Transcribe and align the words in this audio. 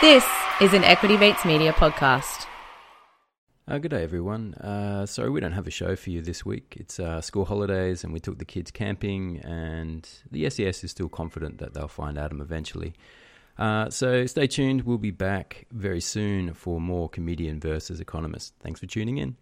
This 0.00 0.24
is 0.60 0.74
an 0.74 0.84
Equity 0.84 1.16
Beats 1.16 1.44
Media 1.44 1.72
podcast. 1.72 2.46
Uh, 3.66 3.78
good 3.78 3.90
day, 3.90 4.04
everyone. 4.04 4.54
Uh, 4.54 5.06
sorry, 5.06 5.28
we 5.28 5.40
don't 5.40 5.50
have 5.50 5.66
a 5.66 5.72
show 5.72 5.96
for 5.96 6.10
you 6.10 6.22
this 6.22 6.46
week. 6.46 6.76
It's 6.78 7.00
uh, 7.00 7.20
school 7.20 7.44
holidays, 7.44 8.04
and 8.04 8.12
we 8.12 8.20
took 8.20 8.38
the 8.38 8.44
kids 8.44 8.70
camping, 8.70 9.38
and 9.38 10.08
the 10.30 10.48
SES 10.48 10.84
is 10.84 10.92
still 10.92 11.08
confident 11.08 11.58
that 11.58 11.74
they'll 11.74 11.88
find 11.88 12.16
Adam 12.16 12.40
eventually. 12.40 12.94
Uh, 13.58 13.90
so 13.90 14.24
stay 14.26 14.46
tuned. 14.46 14.82
We'll 14.82 14.98
be 14.98 15.10
back 15.10 15.66
very 15.72 16.00
soon 16.00 16.54
for 16.54 16.80
more 16.80 17.08
comedian 17.08 17.58
versus 17.58 17.98
economist. 17.98 18.54
Thanks 18.60 18.78
for 18.78 18.86
tuning 18.86 19.18
in. 19.18 19.34